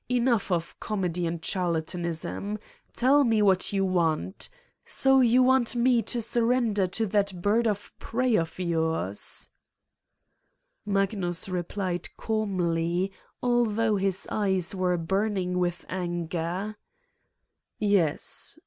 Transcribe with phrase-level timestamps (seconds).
[0.09, 2.57] Enough of comedy and charlatan ism.
[2.91, 4.49] Tell me what you want.
[4.83, 9.51] So you want me to surrender to that bird of prey of yours f"
[10.91, 13.11] Magnus replied calmly,
[13.43, 16.77] although his eyes were burning with anger:
[17.77, 18.57] "Yes.